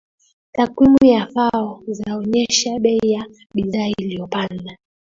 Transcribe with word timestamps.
takwimu 0.51 0.97
za 1.03 1.27
fao 1.33 1.83
zaonyesha 1.87 2.79
bei 2.79 2.99
ya 3.03 3.25
bidhaa 3.55 3.87
ilipanda 3.97 4.77